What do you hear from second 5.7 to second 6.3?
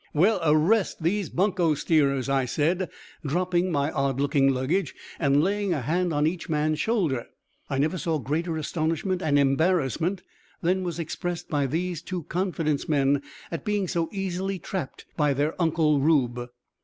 a hand on